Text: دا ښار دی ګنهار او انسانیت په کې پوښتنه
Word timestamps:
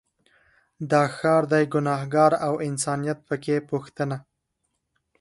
دا 0.91 1.03
ښار 1.15 1.43
دی 1.51 1.63
ګنهار 1.73 2.31
او 2.47 2.53
انسانیت 2.67 3.19
په 3.27 3.35
کې 3.43 3.55
پوښتنه 3.69 4.17